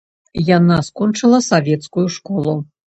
[0.57, 2.61] Яна скончыла савецкую школу.